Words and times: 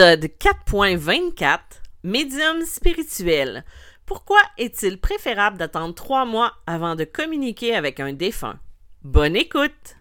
Épisode 0.00 0.30
4.24 0.40 1.58
Médium 2.04 2.64
spirituel. 2.64 3.66
Pourquoi 4.06 4.38
est-il 4.56 4.98
préférable 4.98 5.58
d'attendre 5.58 5.94
trois 5.94 6.24
mois 6.24 6.54
avant 6.66 6.96
de 6.96 7.04
communiquer 7.04 7.74
avec 7.74 8.00
un 8.00 8.14
défunt? 8.14 8.58
Bonne 9.02 9.36
écoute! 9.36 9.96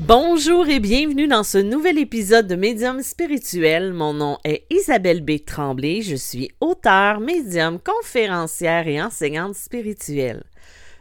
Bonjour 0.00 0.66
et 0.68 0.80
bienvenue 0.80 1.28
dans 1.28 1.44
ce 1.44 1.58
nouvel 1.58 1.98
épisode 1.98 2.48
de 2.48 2.56
Médium 2.56 3.00
spirituel. 3.00 3.92
Mon 3.92 4.14
nom 4.14 4.38
est 4.42 4.66
Isabelle 4.68 5.24
B. 5.24 5.44
Tremblay. 5.46 6.02
Je 6.02 6.16
suis 6.16 6.50
auteure, 6.60 7.20
médium, 7.20 7.78
conférencière 7.78 8.88
et 8.88 9.00
enseignante 9.00 9.54
spirituelle. 9.54 10.42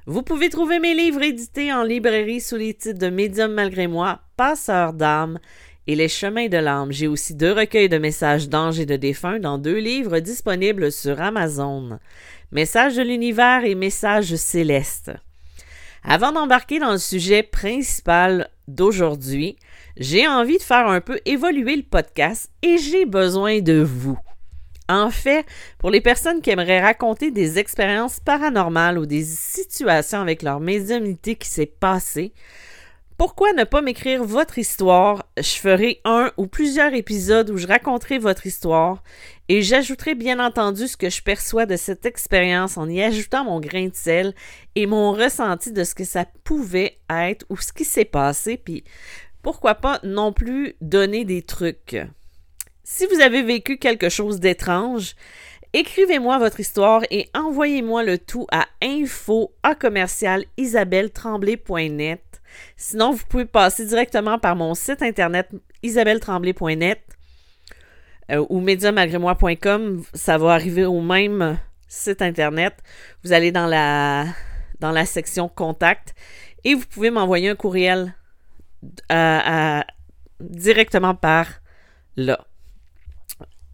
Vous 0.05 0.21
pouvez 0.21 0.49
trouver 0.49 0.79
mes 0.79 0.93
livres 0.93 1.21
édités 1.21 1.71
en 1.71 1.83
librairie 1.83 2.41
sous 2.41 2.57
les 2.57 2.73
titres 2.73 2.99
de 2.99 3.07
Médium 3.07 3.53
malgré 3.53 3.87
moi, 3.87 4.19
Passeur 4.35 4.91
d'âme 4.91 5.39
et 5.87 5.95
Les 5.95 6.09
chemins 6.09 6.49
de 6.49 6.57
l'âme. 6.57 6.91
J'ai 6.91 7.07
aussi 7.07 7.35
deux 7.35 7.53
recueils 7.53 7.87
de 7.87 7.97
messages 7.97 8.49
d'anges 8.49 8.81
et 8.81 8.85
de 8.85 8.97
défunts 8.97 9.39
dans 9.39 9.57
deux 9.57 9.77
livres 9.77 10.19
disponibles 10.19 10.91
sur 10.91 11.21
Amazon. 11.21 11.99
Messages 12.51 12.97
de 12.97 13.01
l'univers 13.01 13.63
et 13.63 13.75
Messages 13.75 14.35
célestes. 14.35 15.11
Avant 16.03 16.33
d'embarquer 16.33 16.79
dans 16.79 16.91
le 16.91 16.97
sujet 16.97 17.41
principal 17.41 18.49
d'aujourd'hui, 18.67 19.55
j'ai 19.95 20.27
envie 20.27 20.57
de 20.57 20.63
faire 20.63 20.87
un 20.87 20.99
peu 20.99 21.21
évoluer 21.23 21.77
le 21.77 21.83
podcast 21.83 22.51
et 22.61 22.77
j'ai 22.77 23.05
besoin 23.05 23.61
de 23.61 23.81
vous. 23.81 24.19
En 24.89 25.09
fait, 25.09 25.45
pour 25.77 25.89
les 25.89 26.01
personnes 26.01 26.41
qui 26.41 26.49
aimeraient 26.49 26.81
raconter 26.81 27.31
des 27.31 27.57
expériences 27.57 28.19
paranormales 28.19 28.99
ou 28.99 29.05
des 29.05 29.23
situations 29.23 30.21
avec 30.21 30.43
leur 30.43 30.59
médiumnité 30.59 31.35
qui 31.35 31.47
s'est 31.47 31.65
passée, 31.65 32.33
pourquoi 33.17 33.53
ne 33.53 33.63
pas 33.63 33.81
m'écrire 33.81 34.23
votre 34.23 34.57
histoire? 34.57 35.25
Je 35.37 35.55
ferai 35.55 36.01
un 36.03 36.31
ou 36.35 36.47
plusieurs 36.47 36.93
épisodes 36.93 37.49
où 37.51 37.57
je 37.57 37.67
raconterai 37.67 38.17
votre 38.17 38.47
histoire 38.47 39.03
et 39.49 39.61
j'ajouterai 39.61 40.15
bien 40.15 40.43
entendu 40.43 40.87
ce 40.87 40.97
que 40.97 41.09
je 41.09 41.21
perçois 41.21 41.65
de 41.65 41.75
cette 41.75 42.05
expérience 42.05 42.77
en 42.77 42.89
y 42.89 43.01
ajoutant 43.01 43.45
mon 43.45 43.59
grain 43.59 43.87
de 43.87 43.95
sel 43.95 44.33
et 44.75 44.87
mon 44.87 45.11
ressenti 45.11 45.71
de 45.71 45.83
ce 45.83 45.95
que 45.95 46.03
ça 46.03 46.25
pouvait 46.43 46.99
être 47.09 47.45
ou 47.49 47.57
ce 47.57 47.71
qui 47.71 47.85
s'est 47.85 48.03
passé, 48.03 48.57
puis 48.57 48.83
pourquoi 49.43 49.75
pas 49.75 49.99
non 50.03 50.33
plus 50.33 50.75
donner 50.81 51.23
des 51.23 51.43
trucs. 51.43 51.95
Si 52.85 53.05
vous 53.05 53.21
avez 53.21 53.43
vécu 53.43 53.77
quelque 53.77 54.09
chose 54.09 54.41
d'étrange, 54.41 55.15
écrivez-moi 55.71 56.37
votre 56.37 56.59
histoire 56.59 57.03
et 57.11 57.29
envoyez-moi 57.33 58.03
le 58.03 58.17
tout 58.17 58.45
à 58.51 58.67
info 58.81 59.53
à 59.63 59.73
Sinon, 62.75 63.11
vous 63.11 63.25
pouvez 63.29 63.45
passer 63.45 63.85
directement 63.85 64.37
par 64.37 64.57
mon 64.57 64.73
site 64.73 65.01
internet 65.01 65.49
isabelletremblay.net 65.81 66.99
euh, 68.31 68.45
ou 68.49 68.59
médiumalgrémoi.com. 68.59 70.03
Ça 70.13 70.37
va 70.37 70.53
arriver 70.53 70.83
au 70.83 70.99
même 70.99 71.57
site 71.87 72.21
internet. 72.21 72.75
Vous 73.23 73.31
allez 73.31 73.53
dans 73.53 73.67
la, 73.67 74.25
dans 74.81 74.91
la 74.91 75.05
section 75.05 75.47
contact 75.47 76.15
et 76.65 76.75
vous 76.75 76.85
pouvez 76.85 77.11
m'envoyer 77.11 77.47
un 77.47 77.55
courriel 77.55 78.13
euh, 79.09 79.81
directement 80.41 81.15
par 81.15 81.47
là. 82.17 82.45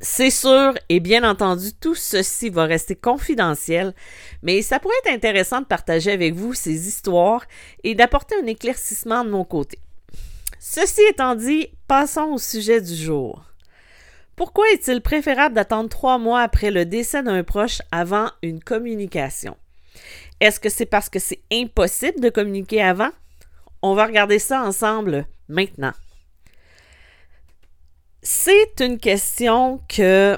C'est 0.02 0.30
sûr 0.30 0.76
et 0.88 1.02
bien 1.02 1.30
entendu, 1.30 1.74
tout 1.74 1.96
ceci 1.96 2.50
va 2.50 2.64
rester 2.64 2.96
confidentiel, 2.96 3.94
mais 4.42 4.62
ça 4.62 4.80
pourrait 4.80 4.96
être 5.06 5.14
intéressant 5.14 5.60
de 5.60 5.66
partager 5.66 6.12
avec 6.12 6.36
vous 6.36 6.54
ces 6.54 6.88
histoires 6.88 7.46
et 7.84 7.96
d'apporter 7.96 8.36
un 8.42 8.46
éclaircissement 8.46 9.26
de 9.26 9.30
mon 9.30 9.44
côté. 9.44 9.78
Ceci 10.58 11.02
étant 11.10 11.36
dit, 11.36 11.68
passons 11.88 12.32
au 12.34 12.38
sujet 12.38 12.80
du 12.80 12.96
jour. 12.96 13.44
Pourquoi 14.38 14.70
est-il 14.72 15.02
préférable 15.02 15.56
d'attendre 15.56 15.90
trois 15.90 16.18
mois 16.18 16.42
après 16.42 16.72
le 16.72 16.86
décès 16.86 17.22
d'un 17.22 17.44
proche 17.44 17.82
avant 17.92 18.32
une 18.42 18.64
communication? 18.64 19.58
Est-ce 20.40 20.62
que 20.62 20.70
c'est 20.70 20.86
parce 20.86 21.10
que 21.10 21.20
c'est 21.20 21.42
impossible 21.52 22.22
de 22.22 22.30
communiquer 22.30 22.82
avant? 22.82 23.10
On 23.82 23.96
va 23.96 24.06
regarder 24.06 24.40
ça 24.40 24.62
ensemble 24.64 25.28
maintenant. 25.50 25.92
C'est 28.22 28.82
une 28.82 28.98
question 28.98 29.82
que 29.88 30.38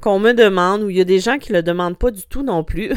qu'on 0.00 0.18
me 0.18 0.32
demande 0.32 0.82
ou 0.82 0.90
il 0.90 0.96
y 0.96 1.00
a 1.00 1.04
des 1.04 1.20
gens 1.20 1.38
qui 1.38 1.52
le 1.52 1.62
demandent 1.62 1.98
pas 1.98 2.10
du 2.10 2.26
tout 2.26 2.42
non 2.42 2.64
plus. 2.64 2.92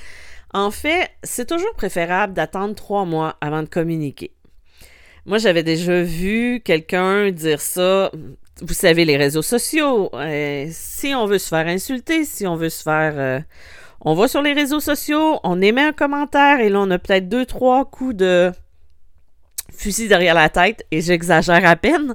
en 0.54 0.70
fait, 0.70 1.10
c'est 1.22 1.48
toujours 1.48 1.74
préférable 1.74 2.32
d'attendre 2.32 2.74
trois 2.74 3.04
mois 3.04 3.36
avant 3.40 3.62
de 3.62 3.68
communiquer. 3.68 4.32
Moi, 5.26 5.38
j'avais 5.38 5.62
déjà 5.62 6.02
vu 6.02 6.60
quelqu'un 6.64 7.30
dire 7.30 7.60
ça. 7.60 8.10
Vous 8.60 8.74
savez, 8.74 9.04
les 9.04 9.16
réseaux 9.16 9.42
sociaux. 9.42 10.10
Euh, 10.14 10.66
si 10.70 11.14
on 11.14 11.26
veut 11.26 11.38
se 11.38 11.48
faire 11.48 11.66
insulter, 11.66 12.24
si 12.24 12.46
on 12.46 12.56
veut 12.56 12.70
se 12.70 12.82
faire. 12.82 13.14
Euh, 13.16 13.40
on 14.06 14.14
va 14.14 14.28
sur 14.28 14.42
les 14.42 14.52
réseaux 14.52 14.80
sociaux, 14.80 15.40
on 15.44 15.62
émet 15.62 15.80
un 15.80 15.92
commentaire 15.92 16.60
et 16.60 16.68
là, 16.68 16.80
on 16.80 16.90
a 16.90 16.98
peut-être 16.98 17.28
deux, 17.28 17.46
trois 17.46 17.86
coups 17.86 18.14
de 18.14 18.52
fusil 19.76 20.08
derrière 20.08 20.34
la 20.34 20.48
tête, 20.48 20.84
et 20.90 21.00
j'exagère 21.00 21.66
à 21.66 21.76
peine. 21.76 22.14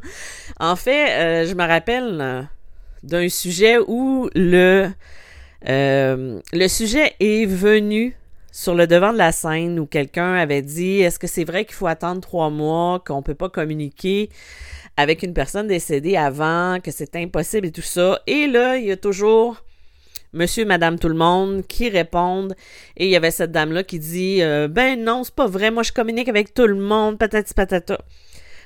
En 0.60 0.76
fait, 0.76 1.10
euh, 1.12 1.48
je 1.48 1.54
me 1.54 1.66
rappelle 1.66 2.18
euh, 2.22 2.42
d'un 3.04 3.30
sujet 3.30 3.78
où 3.80 4.30
le, 4.36 4.90
euh, 5.68 6.40
le 6.52 6.68
sujet 6.68 7.14
est 7.20 7.46
venu 7.46 8.16
sur 8.52 8.76
le 8.76 8.88
devant 8.88 9.14
de 9.14 9.18
la 9.18 9.32
scène 9.32 9.80
où 9.80 9.86
quelqu'un 9.86 10.34
avait 10.34 10.62
dit 10.62 11.02
est-ce 11.02 11.20
que 11.20 11.28
c'est 11.28 11.44
vrai 11.44 11.66
qu'il 11.66 11.76
faut 11.76 11.88
attendre 11.88 12.22
trois 12.22 12.50
mois, 12.50 13.02
qu'on 13.06 13.22
peut 13.22 13.36
pas 13.36 13.50
communiquer 13.50 14.30
avec 14.98 15.24
une 15.24 15.34
personne 15.34 15.68
décédée 15.68 16.18
avant, 16.18 16.80
que 16.84 16.92
c'est 16.92 17.16
impossible 17.16 17.68
et 17.68 17.72
tout 17.72 17.82
ça. 17.82 18.20
Et 18.28 18.48
là, 18.48 18.78
il 18.78 18.86
y 18.86 18.92
a 18.92 18.98
toujours 18.98 19.64
monsieur, 20.34 20.66
madame, 20.66 21.00
tout 21.00 21.10
le 21.10 21.16
monde 21.16 21.66
qui 21.68 21.90
répondent. 21.90 22.56
Et 22.98 23.06
il 23.06 23.12
y 23.12 23.16
avait 23.16 23.32
cette 23.32 23.52
dame-là 23.52 23.84
qui 23.84 24.00
dit 24.00 24.42
euh, 24.42 24.68
Ben 24.68 25.04
non, 25.04 25.24
c'est 25.24 25.36
pas 25.36 25.48
vrai, 25.48 25.72
moi 25.72 25.84
je 25.84 25.92
communique 25.92 26.30
avec 26.30 26.54
tout 26.54 26.68
le 26.68 26.76
monde, 26.76 27.18
patati 27.18 27.54
patata. 27.54 28.00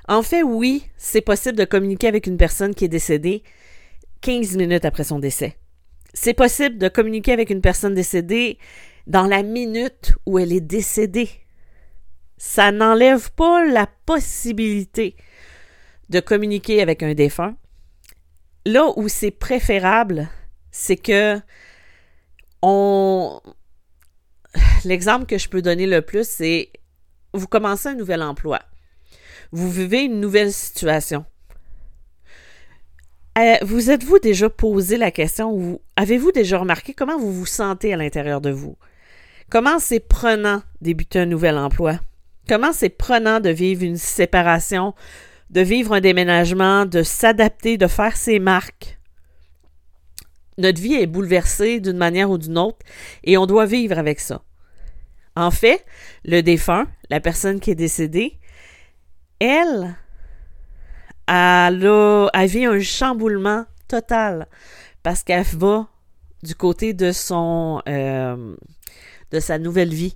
En 0.07 0.21
fait, 0.21 0.43
oui, 0.43 0.83
c'est 0.97 1.21
possible 1.21 1.57
de 1.57 1.65
communiquer 1.65 2.07
avec 2.07 2.27
une 2.27 2.37
personne 2.37 2.75
qui 2.75 2.85
est 2.85 2.89
décédée 2.89 3.43
15 4.21 4.57
minutes 4.57 4.85
après 4.85 5.03
son 5.03 5.19
décès. 5.19 5.57
C'est 6.13 6.33
possible 6.33 6.77
de 6.77 6.89
communiquer 6.89 7.31
avec 7.31 7.49
une 7.49 7.61
personne 7.61 7.93
décédée 7.93 8.57
dans 9.07 9.27
la 9.27 9.43
minute 9.43 10.13
où 10.25 10.39
elle 10.39 10.53
est 10.53 10.61
décédée. 10.61 11.29
Ça 12.37 12.71
n'enlève 12.71 13.31
pas 13.31 13.65
la 13.65 13.87
possibilité 14.05 15.15
de 16.09 16.19
communiquer 16.19 16.81
avec 16.81 17.01
un 17.03 17.13
défunt. 17.13 17.55
Là 18.65 18.91
où 18.95 19.07
c'est 19.07 19.31
préférable, 19.31 20.29
c'est 20.73 20.97
que. 20.97 21.39
L'exemple 24.83 25.25
que 25.25 25.37
je 25.37 25.47
peux 25.47 25.61
donner 25.61 25.87
le 25.87 26.01
plus, 26.01 26.27
c'est 26.27 26.71
vous 27.33 27.47
commencez 27.47 27.89
un 27.89 27.95
nouvel 27.95 28.21
emploi. 28.21 28.59
Vous 29.51 29.71
vivez 29.71 30.03
une 30.03 30.19
nouvelle 30.19 30.51
situation. 30.51 31.25
Euh, 33.37 33.55
vous 33.63 33.89
êtes-vous 33.89 34.19
déjà 34.19 34.49
posé 34.49 34.97
la 34.97 35.09
question 35.09 35.51
ou 35.51 35.81
avez-vous 35.95 36.31
déjà 36.31 36.59
remarqué 36.59 36.93
comment 36.93 37.17
vous 37.17 37.33
vous 37.33 37.47
sentez 37.47 37.93
à 37.93 37.97
l'intérieur 37.97 38.41
de 38.41 38.51
vous? 38.51 38.77
Comment 39.49 39.79
c'est 39.79 39.99
prenant 39.99 40.61
débuter 40.81 41.19
un 41.19 41.25
nouvel 41.25 41.57
emploi? 41.57 41.99
Comment 42.47 42.73
c'est 42.73 42.89
prenant 42.89 43.39
de 43.39 43.49
vivre 43.49 43.83
une 43.83 43.97
séparation, 43.97 44.93
de 45.49 45.61
vivre 45.61 45.93
un 45.93 46.01
déménagement, 46.01 46.85
de 46.85 47.01
s'adapter, 47.01 47.77
de 47.77 47.87
faire 47.87 48.17
ses 48.17 48.39
marques? 48.39 48.99
Notre 50.57 50.81
vie 50.81 50.95
est 50.95 51.07
bouleversée 51.07 51.79
d'une 51.79 51.97
manière 51.97 52.29
ou 52.29 52.37
d'une 52.37 52.57
autre 52.57 52.79
et 53.23 53.37
on 53.37 53.45
doit 53.45 53.65
vivre 53.65 53.97
avec 53.97 54.19
ça. 54.19 54.41
En 55.35 55.51
fait, 55.51 55.83
le 56.25 56.41
défunt, 56.41 56.87
la 57.09 57.19
personne 57.19 57.59
qui 57.59 57.71
est 57.71 57.75
décédée, 57.75 58.39
elle, 59.39 59.95
elle, 61.27 61.87
a, 61.87 62.45
vit 62.45 62.65
un 62.65 62.79
chamboulement 62.79 63.65
total 63.87 64.47
parce 65.01 65.23
qu'elle 65.23 65.43
va 65.43 65.87
du 66.43 66.55
côté 66.55 66.93
de 66.93 67.11
son 67.11 67.81
euh, 67.87 68.55
de 69.31 69.39
sa 69.39 69.57
nouvelle 69.57 69.93
vie. 69.93 70.15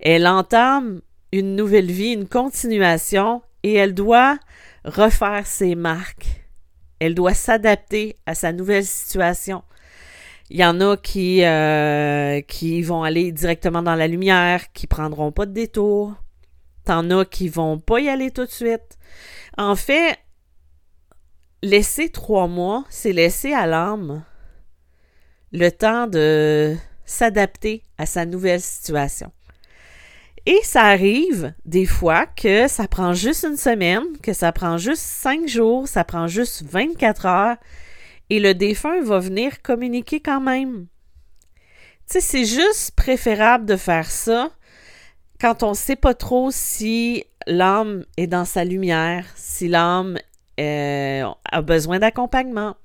Elle 0.00 0.26
entame 0.26 1.00
une 1.32 1.56
nouvelle 1.56 1.90
vie, 1.90 2.12
une 2.12 2.28
continuation, 2.28 3.42
et 3.62 3.74
elle 3.74 3.94
doit 3.94 4.38
refaire 4.84 5.46
ses 5.46 5.74
marques 5.74 6.43
elle 7.04 7.14
doit 7.14 7.34
s'adapter 7.34 8.16
à 8.26 8.34
sa 8.34 8.52
nouvelle 8.52 8.84
situation. 8.84 9.62
Il 10.50 10.58
y 10.58 10.64
en 10.64 10.80
a 10.80 10.96
qui, 10.96 11.44
euh, 11.44 12.40
vont 12.82 13.02
aller 13.02 13.32
directement 13.32 13.82
dans 13.82 13.94
la 13.94 14.06
lumière, 14.06 14.72
qui 14.72 14.86
prendront 14.86 15.32
pas 15.32 15.46
de 15.46 15.52
détour. 15.52 16.14
T'en 16.84 17.08
as 17.10 17.24
qui 17.24 17.48
vont 17.48 17.78
pas 17.78 18.00
y 18.00 18.08
aller 18.08 18.30
tout 18.30 18.44
de 18.44 18.50
suite. 18.50 18.98
En 19.56 19.74
fait, 19.74 20.18
laisser 21.62 22.10
trois 22.10 22.46
mois, 22.46 22.84
c'est 22.90 23.12
laisser 23.12 23.54
à 23.54 23.66
l'âme 23.66 24.22
le 25.52 25.70
temps 25.70 26.06
de 26.06 26.74
s'adapter 27.04 27.84
à 27.96 28.06
sa 28.06 28.26
nouvelle 28.26 28.60
situation. 28.60 29.32
Et 30.46 30.60
ça 30.62 30.82
arrive 30.82 31.54
des 31.64 31.86
fois 31.86 32.26
que 32.26 32.68
ça 32.68 32.86
prend 32.86 33.14
juste 33.14 33.44
une 33.44 33.56
semaine, 33.56 34.04
que 34.22 34.34
ça 34.34 34.52
prend 34.52 34.76
juste 34.76 35.02
cinq 35.02 35.48
jours, 35.48 35.88
ça 35.88 36.04
prend 36.04 36.26
juste 36.26 36.62
24 36.64 37.26
heures, 37.26 37.56
et 38.28 38.40
le 38.40 38.54
défunt 38.54 39.00
va 39.00 39.18
venir 39.20 39.62
communiquer 39.62 40.20
quand 40.20 40.40
même. 40.40 40.86
Tu 42.10 42.20
sais, 42.20 42.20
c'est 42.20 42.44
juste 42.44 42.90
préférable 42.94 43.64
de 43.64 43.76
faire 43.76 44.10
ça 44.10 44.50
quand 45.40 45.62
on 45.62 45.70
ne 45.70 45.74
sait 45.74 45.96
pas 45.96 46.14
trop 46.14 46.50
si 46.50 47.24
l'âme 47.46 48.04
est 48.18 48.26
dans 48.26 48.44
sa 48.44 48.64
lumière, 48.64 49.26
si 49.36 49.68
l'âme 49.68 50.18
euh, 50.60 51.26
a 51.50 51.62
besoin 51.62 51.98
d'accompagnement. 51.98 52.76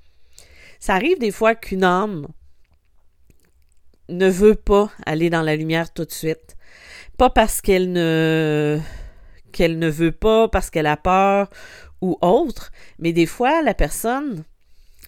Ça 0.79 0.95
arrive 0.95 1.19
des 1.19 1.31
fois 1.31 1.55
qu'une 1.55 1.83
âme 1.83 2.27
ne 4.09 4.29
veut 4.29 4.55
pas 4.55 4.91
aller 5.05 5.29
dans 5.29 5.41
la 5.41 5.55
lumière 5.55 5.93
tout 5.93 6.05
de 6.05 6.11
suite. 6.11 6.57
Pas 7.17 7.29
parce 7.29 7.61
qu'elle 7.61 7.91
ne 7.91 8.79
qu'elle 9.51 9.79
ne 9.79 9.89
veut 9.89 10.11
pas, 10.11 10.47
parce 10.47 10.69
qu'elle 10.69 10.85
a 10.85 10.97
peur 10.97 11.49
ou 12.01 12.17
autre, 12.21 12.71
mais 12.99 13.13
des 13.13 13.25
fois, 13.25 13.61
la 13.61 13.73
personne, 13.73 14.43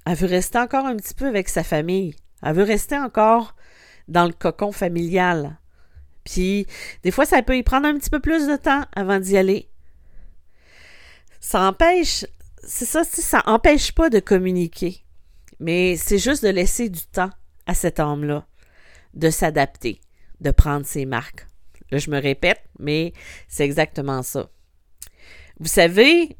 elle 0.06 0.16
veut 0.16 0.28
rester 0.28 0.58
encore 0.58 0.86
un 0.86 0.98
petit 0.98 1.14
peu 1.14 1.28
avec 1.28 1.48
sa 1.48 1.64
famille. 1.64 2.16
Elle 2.44 2.56
veut 2.56 2.64
rester 2.64 2.98
encore 2.98 3.56
dans 4.08 4.26
le 4.26 4.34
cocon 4.34 4.72
familial. 4.72 5.58
Puis, 6.24 6.66
des 7.04 7.12
fois, 7.12 7.26
ça 7.26 7.42
peut 7.44 7.58
y 7.58 7.64
prendre 7.64 7.88
un 7.88 7.98
petit 7.98 8.10
peu 8.10 8.20
plus 8.20 8.48
de 8.48 8.56
temps 8.56 8.84
avant 8.96 9.20
d'y 9.20 9.38
aller. 9.38 9.70
Ça 11.40 11.62
empêche, 11.62 12.26
c'est 12.64 12.86
ça, 12.86 13.04
ça 13.04 13.42
empêche 13.46 13.94
pas 13.94 14.10
de 14.10 14.20
communiquer. 14.20 15.04
Mais 15.60 15.96
c'est 15.96 16.18
juste 16.18 16.44
de 16.44 16.50
laisser 16.50 16.90
du 16.90 17.06
temps 17.06 17.30
à 17.68 17.74
cet 17.74 18.00
homme-là 18.00 18.46
de 19.14 19.30
s'adapter, 19.30 20.02
de 20.40 20.52
prendre 20.52 20.86
ses 20.86 21.06
marques. 21.06 21.48
Là, 21.92 21.98
je 21.98 22.10
me 22.10 22.20
répète, 22.20 22.62
mais 22.80 23.14
c'est 23.48 23.66
exactement 23.66 24.24
ça. 24.24 24.50
Vous 25.60 25.68
savez, 25.68 26.38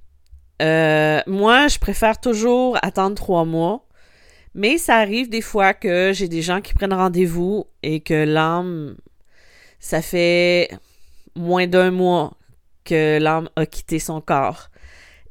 euh, 0.62 1.22
moi, 1.28 1.68
je 1.68 1.80
préfère 1.80 2.20
toujours 2.20 2.78
attendre 2.82 3.16
trois 3.16 3.46
mois, 3.46 3.88
mais 4.54 4.78
ça 4.78 4.98
arrive 4.98 5.30
des 5.30 5.42
fois 5.42 5.74
que 5.74 6.12
j'ai 6.14 6.28
des 6.28 6.42
gens 6.42 6.62
qui 6.62 6.74
prennent 6.74 6.94
rendez-vous 6.94 7.66
et 7.84 8.02
que 8.02 8.26
l'âme, 8.26 8.96
ça 9.80 10.02
fait 10.02 10.70
moins 11.36 11.68
d'un 11.68 11.92
mois 11.92 12.34
que 12.84 13.20
l'âme 13.20 13.50
a 13.56 13.66
quitté 13.66 14.00
son 14.00 14.22
corps. 14.22 14.70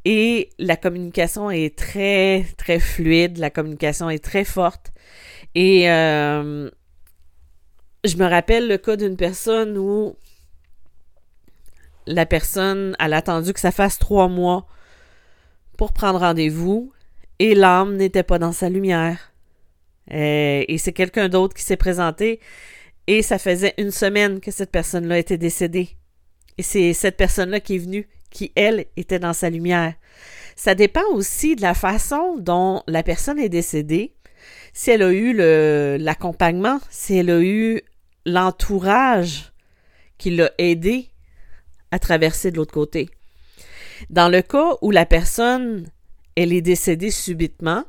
Et 0.04 0.48
la 0.58 0.76
communication 0.76 1.50
est 1.50 1.76
très, 1.76 2.46
très 2.56 2.80
fluide, 2.80 3.38
la 3.38 3.50
communication 3.50 4.08
est 4.08 4.24
très 4.24 4.44
forte. 4.44 4.92
Et 5.54 5.90
euh, 5.90 6.70
je 8.04 8.16
me 8.16 8.26
rappelle 8.26 8.68
le 8.68 8.78
cas 8.78 8.96
d'une 8.96 9.16
personne 9.16 9.76
où 9.76 10.16
la 12.06 12.26
personne, 12.26 12.96
a 12.98 13.04
attendu 13.14 13.52
que 13.52 13.60
ça 13.60 13.70
fasse 13.70 13.98
trois 13.98 14.28
mois 14.28 14.66
pour 15.76 15.92
prendre 15.92 16.20
rendez-vous 16.20 16.92
et 17.38 17.54
l'âme 17.54 17.96
n'était 17.96 18.22
pas 18.22 18.38
dans 18.38 18.52
sa 18.52 18.68
lumière. 18.68 19.32
Euh, 20.12 20.64
et, 20.66 20.78
c'est 20.78 20.92
quelqu'un 20.92 21.28
d'autre 21.28 21.54
qui 21.54 21.62
s'est 21.62 21.76
présenté 21.76 22.40
et 23.06 23.22
ça 23.22 23.38
faisait 23.38 23.74
une 23.78 23.92
semaine 23.92 24.40
que 24.40 24.50
cette 24.50 24.72
personne-là 24.72 25.18
était 25.18 25.38
décédée. 25.38 25.90
Et 26.58 26.62
c'est 26.62 26.92
cette 26.92 27.16
personne-là 27.16 27.60
qui 27.60 27.76
est 27.76 27.78
venue, 27.78 28.08
qui, 28.30 28.52
elle, 28.56 28.86
était 28.96 29.18
dans 29.18 29.32
sa 29.32 29.50
lumière. 29.50 29.94
Ça 30.56 30.74
dépend 30.74 31.06
aussi 31.12 31.56
de 31.56 31.62
la 31.62 31.74
façon 31.74 32.36
dont 32.38 32.82
la 32.86 33.02
personne 33.02 33.38
est 33.38 33.48
décédée, 33.48 34.14
si 34.72 34.90
elle 34.90 35.02
a 35.02 35.12
eu 35.12 35.32
l'accompagnement, 35.98 36.80
si 36.90 37.16
elle 37.16 37.30
a 37.30 37.40
eu 37.40 37.82
l'entourage 38.26 39.52
qui 40.18 40.30
l'a 40.30 40.50
aidé 40.58 41.10
à 41.90 41.98
traverser 41.98 42.50
de 42.50 42.56
l'autre 42.56 42.72
côté. 42.72 43.08
Dans 44.08 44.28
le 44.28 44.42
cas 44.42 44.76
où 44.82 44.90
la 44.90 45.06
personne, 45.06 45.90
elle 46.36 46.52
est 46.52 46.62
décédée 46.62 47.10
subitement, 47.10 47.84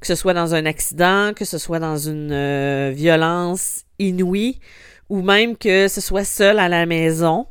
que 0.00 0.06
ce 0.06 0.14
soit 0.14 0.34
dans 0.34 0.54
un 0.54 0.66
accident, 0.66 1.32
que 1.34 1.44
ce 1.44 1.58
soit 1.58 1.78
dans 1.78 1.96
une 1.96 2.32
euh, 2.32 2.92
violence 2.94 3.84
inouïe, 3.98 4.60
ou 5.08 5.22
même 5.22 5.56
que 5.56 5.88
ce 5.88 6.00
soit 6.00 6.24
seule 6.24 6.58
à 6.58 6.68
la 6.68 6.86
maison 6.86 7.46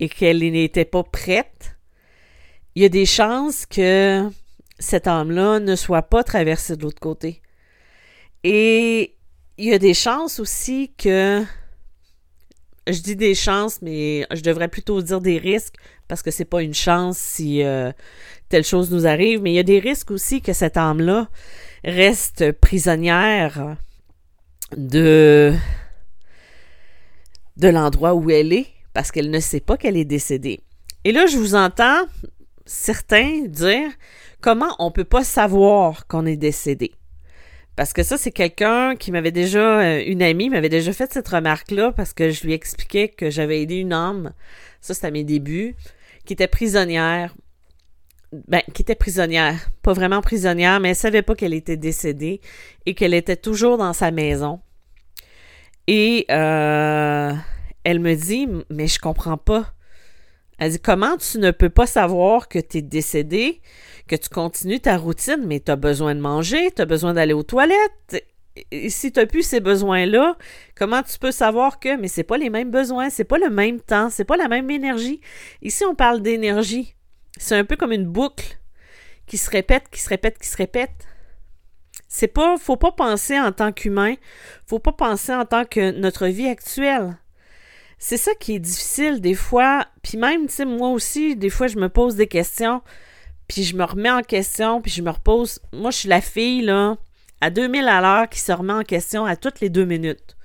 et 0.00 0.08
qu'elle 0.08 0.38
n'était 0.38 0.84
pas 0.84 1.02
prête, 1.02 1.76
il 2.74 2.82
y 2.82 2.84
a 2.84 2.88
des 2.88 3.06
chances 3.06 3.66
que 3.66 4.28
cet 4.78 5.06
homme-là 5.06 5.58
ne 5.58 5.74
soit 5.74 6.02
pas 6.02 6.22
traversé 6.22 6.76
de 6.76 6.82
l'autre 6.82 7.00
côté. 7.00 7.42
Et 8.44 9.16
il 9.58 9.66
y 9.66 9.74
a 9.74 9.78
des 9.78 9.94
chances 9.94 10.38
aussi 10.38 10.92
que 10.96 11.44
je 12.86 13.00
dis 13.00 13.16
des 13.16 13.34
chances, 13.34 13.82
mais 13.82 14.26
je 14.32 14.40
devrais 14.40 14.68
plutôt 14.68 15.02
dire 15.02 15.20
des 15.20 15.38
risques 15.38 15.74
parce 16.06 16.22
que 16.22 16.30
c'est 16.30 16.44
pas 16.44 16.62
une 16.62 16.74
chance 16.74 17.18
si 17.18 17.62
euh, 17.62 17.92
telle 18.48 18.64
chose 18.64 18.90
nous 18.90 19.06
arrive, 19.06 19.42
mais 19.42 19.52
il 19.52 19.56
y 19.56 19.58
a 19.58 19.64
des 19.64 19.80
risques 19.80 20.10
aussi 20.10 20.40
que 20.40 20.52
cette 20.52 20.76
âme-là 20.76 21.28
reste 21.84 22.52
prisonnière 22.52 23.76
de 24.76 25.54
de 27.56 27.68
l'endroit 27.68 28.14
où 28.14 28.30
elle 28.30 28.52
est 28.52 28.68
parce 28.94 29.10
qu'elle 29.10 29.30
ne 29.30 29.40
sait 29.40 29.60
pas 29.60 29.76
qu'elle 29.76 29.96
est 29.96 30.04
décédée. 30.04 30.60
Et 31.04 31.10
là, 31.10 31.26
je 31.26 31.36
vous 31.36 31.56
entends 31.56 32.06
certains 32.64 33.42
dire 33.46 33.90
comment 34.40 34.74
on 34.78 34.92
peut 34.92 35.04
pas 35.04 35.24
savoir 35.24 36.06
qu'on 36.06 36.26
est 36.26 36.36
décédé. 36.36 36.92
Parce 37.78 37.92
que 37.92 38.02
ça, 38.02 38.18
c'est 38.18 38.32
quelqu'un 38.32 38.96
qui 38.96 39.12
m'avait 39.12 39.30
déjà, 39.30 39.78
euh, 39.82 40.02
une 40.04 40.20
amie 40.20 40.50
m'avait 40.50 40.68
déjà 40.68 40.92
fait 40.92 41.12
cette 41.12 41.28
remarque-là 41.28 41.92
parce 41.92 42.12
que 42.12 42.30
je 42.30 42.42
lui 42.42 42.52
expliquais 42.52 43.06
que 43.06 43.30
j'avais 43.30 43.62
aidé 43.62 43.76
une 43.76 43.92
âme, 43.92 44.32
ça 44.80 44.94
c'était 44.94 45.06
à 45.06 45.10
mes 45.12 45.22
débuts, 45.22 45.76
qui 46.24 46.32
était 46.32 46.48
prisonnière. 46.48 47.36
Ben, 48.48 48.62
qui 48.74 48.82
était 48.82 48.96
prisonnière. 48.96 49.70
Pas 49.82 49.92
vraiment 49.92 50.22
prisonnière, 50.22 50.80
mais 50.80 50.88
elle 50.88 50.96
savait 50.96 51.22
pas 51.22 51.36
qu'elle 51.36 51.54
était 51.54 51.76
décédée 51.76 52.40
et 52.84 52.94
qu'elle 52.94 53.14
était 53.14 53.36
toujours 53.36 53.78
dans 53.78 53.92
sa 53.92 54.10
maison. 54.10 54.58
Et 55.86 56.26
euh, 56.32 57.32
elle 57.84 58.00
me 58.00 58.14
dit, 58.16 58.48
mais 58.70 58.88
je 58.88 58.98
comprends 58.98 59.38
pas. 59.38 59.72
Elle 60.58 60.72
dit, 60.72 60.80
comment 60.80 61.16
tu 61.16 61.38
ne 61.38 61.50
peux 61.50 61.70
pas 61.70 61.86
savoir 61.86 62.48
que 62.48 62.58
tu 62.58 62.78
es 62.78 62.82
décédé? 62.82 63.60
que 64.08 64.16
tu 64.16 64.28
continues 64.28 64.80
ta 64.80 64.96
routine, 64.96 65.44
mais 65.46 65.60
tu 65.60 65.70
as 65.70 65.76
besoin 65.76 66.16
de 66.16 66.20
manger, 66.20 66.72
tu 66.72 66.82
as 66.82 66.86
besoin 66.86 67.14
d'aller 67.14 67.34
aux 67.34 67.44
toilettes? 67.44 68.24
Et 68.72 68.90
si 68.90 69.12
tu 69.12 69.20
n'as 69.20 69.26
plus 69.26 69.44
ces 69.44 69.60
besoins-là, 69.60 70.36
comment 70.76 71.02
tu 71.02 71.16
peux 71.18 71.30
savoir 71.30 71.78
que, 71.78 71.96
mais 71.96 72.08
c'est 72.08 72.24
pas 72.24 72.38
les 72.38 72.50
mêmes 72.50 72.72
besoins, 72.72 73.08
c'est 73.08 73.24
pas 73.24 73.38
le 73.38 73.50
même 73.50 73.80
temps, 73.80 74.10
c'est 74.10 74.24
pas 74.24 74.36
la 74.36 74.48
même 74.48 74.68
énergie? 74.70 75.20
Ici, 75.62 75.84
on 75.84 75.94
parle 75.94 76.22
d'énergie. 76.22 76.96
C'est 77.36 77.54
un 77.54 77.64
peu 77.64 77.76
comme 77.76 77.92
une 77.92 78.06
boucle 78.06 78.58
qui 79.26 79.36
se 79.36 79.48
répète, 79.48 79.84
qui 79.92 80.00
se 80.00 80.08
répète, 80.08 80.38
qui 80.38 80.48
se 80.48 80.56
répète. 80.56 81.06
C'est 82.08 82.26
pas, 82.26 82.56
faut 82.56 82.76
pas 82.76 82.90
penser 82.90 83.38
en 83.38 83.52
tant 83.52 83.70
qu'humain, 83.70 84.14
faut 84.66 84.78
pas 84.78 84.92
penser 84.92 85.32
en 85.32 85.44
tant 85.44 85.64
que 85.64 85.92
notre 85.92 86.26
vie 86.26 86.48
actuelle. 86.48 87.16
C'est 87.98 88.16
ça 88.16 88.32
qui 88.34 88.54
est 88.54 88.60
difficile 88.60 89.20
des 89.20 89.34
fois. 89.34 89.86
Puis 90.02 90.18
même, 90.18 90.46
tu 90.46 90.54
sais, 90.54 90.64
moi 90.64 90.90
aussi, 90.90 91.36
des 91.36 91.50
fois, 91.50 91.66
je 91.66 91.78
me 91.78 91.88
pose 91.88 92.14
des 92.14 92.28
questions. 92.28 92.80
Puis 93.48 93.64
je 93.64 93.76
me 93.76 93.84
remets 93.84 94.10
en 94.10 94.22
question, 94.22 94.80
puis 94.80 94.90
je 94.90 95.02
me 95.02 95.10
repose. 95.10 95.60
Moi, 95.72 95.90
je 95.90 95.98
suis 95.98 96.08
la 96.08 96.20
fille, 96.20 96.62
là, 96.62 96.96
à 97.40 97.50
2000 97.50 97.88
à 97.88 98.00
l'heure 98.00 98.28
qui 98.28 98.40
se 98.40 98.52
remet 98.52 98.72
en 98.72 98.84
question 98.84 99.24
à 99.24 99.36
toutes 99.36 99.60
les 99.60 99.70
deux 99.70 99.84
minutes. 99.84 100.36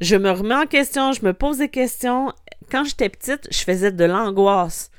Je 0.00 0.16
me 0.16 0.30
remets 0.30 0.54
en 0.54 0.66
question, 0.66 1.12
je 1.12 1.24
me 1.24 1.34
pose 1.34 1.58
des 1.58 1.68
questions. 1.68 2.32
Quand 2.70 2.84
j'étais 2.84 3.08
petite, 3.08 3.48
je 3.50 3.58
faisais 3.58 3.92
de 3.92 4.04
l'angoisse 4.04 4.90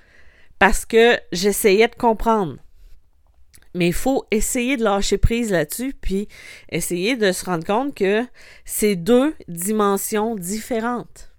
parce 0.60 0.86
que 0.86 1.18
j'essayais 1.32 1.88
de 1.88 1.96
comprendre. 1.96 2.58
Mais 3.74 3.88
il 3.88 3.94
faut 3.94 4.26
essayer 4.32 4.78
de 4.78 4.84
lâcher 4.84 5.18
prise 5.18 5.52
là-dessus, 5.52 5.94
puis 6.00 6.30
essayer 6.70 7.18
de 7.18 7.34
se 7.34 7.44
rendre 7.44 7.66
compte 7.66 7.94
que 7.94 8.26
c'est 8.64 8.96
deux 8.96 9.36
dimensions 9.50 10.36
différentes 10.36 11.35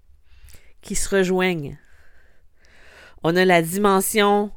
qui 0.87 0.95
se 0.95 1.15
rejoignent. 1.15 1.77
On 3.25 3.35
a 3.35 3.45
la 3.45 3.61
dimension 3.61 4.53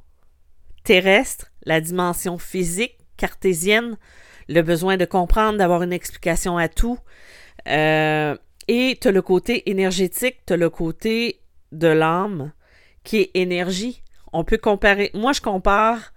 terrestre, 0.84 1.48
la 1.66 1.82
dimension 1.82 2.38
physique, 2.38 2.98
cartésienne, 3.18 3.98
le 4.48 4.62
besoin 4.62 4.96
de 4.96 5.06
comprendre, 5.06 5.58
d'avoir 5.58 5.82
une 5.82 5.92
explication 5.92 6.58
à 6.58 6.68
tout. 6.68 7.00
Euh, 7.68 8.38
et 8.68 8.98
tu 9.02 9.08
as 9.08 9.12
le 9.12 9.24
côté 9.24 9.70
énergétique, 9.72 10.38
tu 10.46 10.54
as 10.54 10.58
le 10.58 10.70
côté 10.70 11.42
de 11.72 11.88
l'âme 11.88 12.52
qui 13.04 13.18
est 13.18 13.32
énergie. 13.34 14.04
On 14.32 14.44
peut 14.44 14.60
comparer. 14.60 15.10
Moi, 15.16 15.34
je 15.34 15.42
compare 15.42 16.14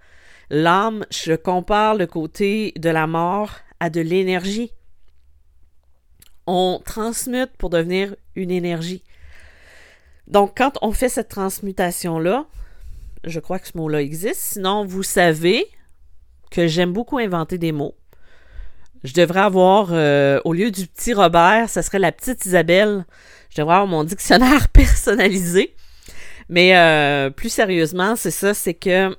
l'âme, 0.51 1.05
je 1.09 1.33
compare 1.33 1.95
le 1.95 2.05
côté 2.05 2.73
de 2.77 2.89
la 2.89 3.07
mort 3.07 3.51
à 3.79 3.89
de 3.89 4.01
l'énergie. 4.01 4.71
On 6.45 6.81
transmute 6.85 7.57
pour 7.57 7.71
devenir 7.71 8.15
une 8.35 8.51
énergie. 8.51 9.03
Donc, 10.27 10.53
quand 10.57 10.77
on 10.81 10.91
fait 10.91 11.09
cette 11.09 11.29
transmutation-là, 11.29 12.45
je 13.23 13.39
crois 13.39 13.59
que 13.59 13.67
ce 13.67 13.77
mot-là 13.77 14.01
existe. 14.01 14.41
Sinon, 14.41 14.85
vous 14.85 15.03
savez 15.03 15.65
que 16.51 16.67
j'aime 16.67 16.93
beaucoup 16.93 17.17
inventer 17.17 17.57
des 17.57 17.71
mots. 17.71 17.95
Je 19.03 19.13
devrais 19.13 19.41
avoir, 19.41 19.89
euh, 19.91 20.39
au 20.45 20.53
lieu 20.53 20.71
du 20.71 20.87
petit 20.87 21.13
Robert, 21.13 21.69
ça 21.69 21.81
serait 21.81 21.99
la 21.99 22.11
petite 22.11 22.45
Isabelle. 22.45 23.05
Je 23.49 23.61
devrais 23.61 23.75
avoir 23.75 23.87
mon 23.87 24.03
dictionnaire 24.03 24.69
personnalisé. 24.73 25.75
Mais 26.49 26.77
euh, 26.77 27.29
plus 27.29 27.49
sérieusement, 27.49 28.15
c'est 28.15 28.31
ça, 28.31 28.53
c'est 28.53 28.73
que 28.73 29.15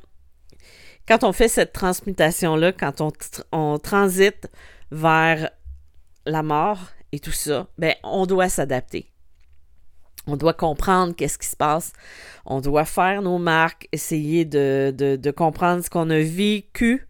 quand 1.07 1.23
on 1.23 1.33
fait 1.33 1.49
cette 1.49 1.73
transmutation-là, 1.73 2.73
quand 2.73 3.01
on, 3.01 3.13
on 3.53 3.79
transite 3.79 4.49
vers 4.91 5.51
la 6.25 6.43
mort 6.43 6.81
et 7.13 7.21
tout 7.21 7.33
ça, 7.33 7.67
ben, 7.77 7.95
on 8.03 8.27
doit 8.27 8.49
s'adapter. 8.49 9.11
On 10.27 10.37
doit 10.37 10.55
comprendre 10.55 11.15
qu'est-ce 11.15 11.39
qui 11.39 11.47
se 11.47 11.57
passe. 11.57 11.93
On 12.47 12.61
doit 12.61 12.85
faire 12.85 13.23
nos 13.23 13.39
marques, 13.39 13.89
essayer 13.93 14.45
de, 14.45 15.31
comprendre 15.37 15.85
ce 15.85 15.91
qu'on 15.91 16.09
a 16.11 16.19
vécu, 16.19 17.07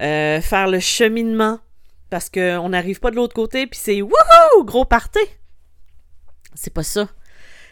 euh, 0.00 0.40
faire 0.40 0.68
le 0.68 0.78
cheminement, 0.78 1.60
parce 2.10 2.28
qu'on 2.28 2.68
n'arrive 2.68 3.00
pas 3.00 3.10
de 3.10 3.16
l'autre 3.16 3.34
côté, 3.34 3.66
puis 3.66 3.80
c'est 3.82 4.02
wouhou, 4.02 4.64
gros 4.64 4.84
party. 4.84 5.20
C'est 6.54 6.72
pas 6.72 6.82
ça. 6.82 7.08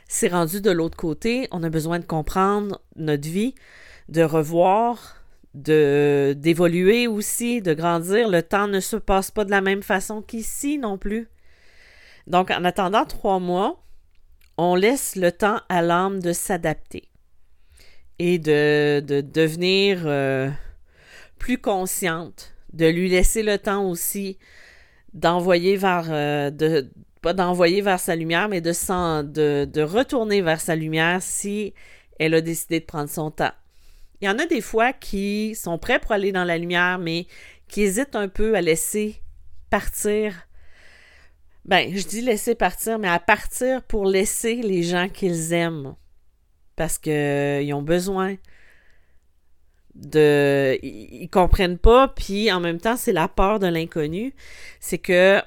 C'est 0.08 0.28
rendu 0.28 0.60
de 0.60 0.70
l'autre 0.70 0.96
côté. 0.96 1.46
On 1.50 1.62
a 1.62 1.68
besoin 1.68 1.98
de 1.98 2.04
comprendre 2.04 2.80
notre 2.96 3.28
vie, 3.28 3.54
de 4.08 4.22
revoir, 4.22 5.16
de 5.54 6.34
d'évoluer 6.36 7.06
aussi, 7.06 7.60
de 7.60 7.74
grandir. 7.74 8.28
Le 8.28 8.42
temps 8.42 8.66
ne 8.66 8.80
se 8.80 8.96
passe 8.96 9.30
pas 9.30 9.44
de 9.44 9.50
la 9.50 9.60
même 9.60 9.82
façon 9.82 10.22
qu'ici 10.22 10.78
non 10.78 10.98
plus. 10.98 11.28
Donc, 12.26 12.50
en 12.50 12.64
attendant 12.64 13.04
trois 13.04 13.38
mois, 13.38 13.82
on 14.62 14.74
laisse 14.74 15.16
le 15.16 15.32
temps 15.32 15.60
à 15.70 15.80
l'âme 15.80 16.20
de 16.20 16.34
s'adapter 16.34 17.08
et 18.18 18.38
de, 18.38 19.00
devenir 19.00 20.02
euh, 20.04 20.50
plus 21.38 21.56
consciente, 21.56 22.52
de 22.74 22.86
lui 22.86 23.08
laisser 23.08 23.42
le 23.42 23.56
temps 23.56 23.88
aussi 23.88 24.38
d'envoyer 25.14 25.78
vers, 25.78 26.08
euh, 26.10 26.50
de, 26.50 26.90
pas 27.22 27.32
d'envoyer 27.32 27.80
vers 27.80 27.98
sa 27.98 28.14
lumière, 28.14 28.50
mais 28.50 28.60
de, 28.60 29.22
de, 29.22 29.64
de 29.64 29.80
retourner 29.80 30.42
vers 30.42 30.60
sa 30.60 30.76
lumière 30.76 31.22
si 31.22 31.72
elle 32.18 32.34
a 32.34 32.42
décidé 32.42 32.80
de 32.80 32.84
prendre 32.84 33.08
son 33.08 33.30
temps. 33.30 33.52
Il 34.20 34.26
y 34.26 34.28
en 34.28 34.38
a 34.38 34.44
des 34.44 34.60
fois 34.60 34.92
qui 34.92 35.54
sont 35.54 35.78
prêts 35.78 35.98
pour 35.98 36.12
aller 36.12 36.32
dans 36.32 36.44
la 36.44 36.58
lumière, 36.58 36.98
mais 36.98 37.26
qui 37.66 37.80
hésitent 37.80 38.14
un 38.14 38.28
peu 38.28 38.54
à 38.54 38.60
laisser 38.60 39.22
partir 39.70 40.34
ben, 41.64 41.94
je 41.94 42.06
dis 42.06 42.20
laisser 42.20 42.54
partir, 42.54 42.98
mais 42.98 43.08
à 43.08 43.18
partir 43.18 43.82
pour 43.82 44.06
laisser 44.06 44.56
les 44.56 44.82
gens 44.82 45.08
qu'ils 45.08 45.52
aiment. 45.52 45.94
Parce 46.76 46.98
qu'ils 46.98 47.12
euh, 47.12 47.74
ont 47.74 47.82
besoin 47.82 48.36
de. 49.94 50.78
Ils, 50.82 51.28
comprennent 51.28 51.78
pas, 51.78 52.08
puis 52.08 52.50
en 52.50 52.60
même 52.60 52.78
temps, 52.78 52.96
c'est 52.96 53.12
la 53.12 53.28
peur 53.28 53.58
de 53.58 53.66
l'inconnu. 53.66 54.34
C'est 54.80 54.98
que 54.98 55.40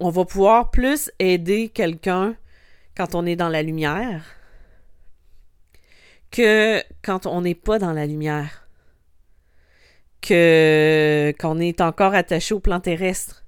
on 0.00 0.10
va 0.10 0.24
pouvoir 0.24 0.70
plus 0.70 1.10
aider 1.18 1.68
quelqu'un 1.68 2.34
quand 2.96 3.14
on 3.14 3.26
est 3.26 3.36
dans 3.36 3.48
la 3.48 3.62
lumière 3.62 4.24
que 6.32 6.82
quand 7.02 7.26
on 7.26 7.42
n'est 7.42 7.54
pas 7.54 7.78
dans 7.78 7.92
la 7.92 8.06
lumière. 8.06 8.66
Que 10.20 11.32
qu'on 11.38 11.60
est 11.60 11.80
encore 11.80 12.14
attaché 12.14 12.54
au 12.54 12.60
plan 12.60 12.80
terrestre. 12.80 13.41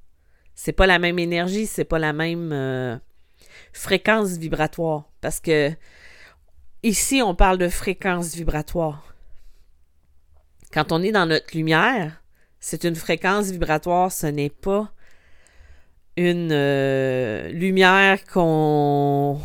C'est 0.64 0.72
pas 0.72 0.86
la 0.86 0.98
même 0.98 1.18
énergie, 1.18 1.66
c'est 1.66 1.84
pas 1.84 1.98
la 1.98 2.14
même 2.14 2.50
euh, 2.50 2.96
fréquence 3.74 4.38
vibratoire. 4.38 5.10
Parce 5.20 5.38
que 5.38 5.70
ici, 6.82 7.20
on 7.20 7.34
parle 7.34 7.58
de 7.58 7.68
fréquence 7.68 8.34
vibratoire. 8.34 9.14
Quand 10.72 10.90
on 10.90 11.02
est 11.02 11.12
dans 11.12 11.26
notre 11.26 11.54
lumière, 11.54 12.22
c'est 12.60 12.84
une 12.84 12.94
fréquence 12.96 13.50
vibratoire, 13.50 14.10
ce 14.10 14.26
n'est 14.26 14.48
pas 14.48 14.90
une 16.16 16.50
euh, 16.50 17.50
lumière 17.50 18.24
qu'on 18.24 19.38